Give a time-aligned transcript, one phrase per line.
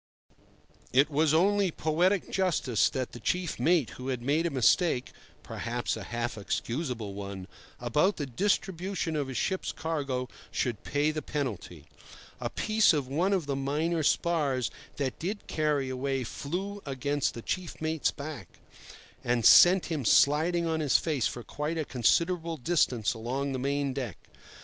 [0.91, 6.05] It was only poetic justice that the chief mate who had made a mistake—perhaps a
[6.05, 11.85] half excusable one—about the distribution of his ship's cargo should pay the penalty.
[12.39, 17.43] A piece of one of the minor spars that did carry away flew against the
[17.43, 18.57] chief mate's back,
[19.23, 23.93] and sent him sliding on his face for quite a considerable distance along the main
[23.93, 24.17] deck.